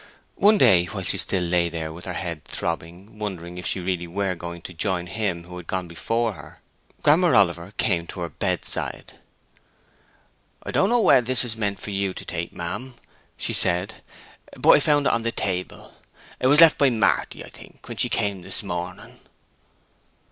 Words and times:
One 0.37 0.57
day, 0.57 0.85
while 0.85 1.03
she 1.03 1.19
still 1.19 1.43
lay 1.43 1.69
there 1.69 1.93
with 1.93 2.05
her 2.05 2.13
head 2.15 2.43
throbbing, 2.45 3.19
wondering 3.19 3.59
if 3.59 3.67
she 3.67 3.79
were 3.79 3.85
really 3.85 4.35
going 4.35 4.63
to 4.63 4.73
join 4.73 5.05
him 5.05 5.43
who 5.43 5.57
had 5.57 5.67
gone 5.67 5.87
before, 5.87 6.59
Grammer 7.03 7.35
Oliver 7.35 7.71
came 7.77 8.07
to 8.07 8.21
her 8.21 8.29
bedside. 8.29 9.19
"I 10.63 10.71
don't 10.71 10.89
know 10.89 10.99
whe'r 11.03 11.21
this 11.21 11.45
is 11.45 11.55
meant 11.55 11.79
for 11.79 11.91
you 11.91 12.15
to 12.15 12.25
take, 12.25 12.51
ma'am," 12.51 12.95
she 13.37 13.53
said, 13.53 14.01
"but 14.57 14.69
I 14.71 14.75
have 14.77 14.83
found 14.85 15.05
it 15.05 15.13
on 15.13 15.21
the 15.21 15.31
table. 15.31 15.93
It 16.39 16.47
was 16.47 16.59
left 16.61 16.79
by 16.79 16.89
Marty, 16.89 17.45
I 17.45 17.49
think, 17.51 17.87
when 17.87 17.97
she 17.97 18.09
came 18.09 18.41
this 18.41 18.63
morning." 18.63 19.19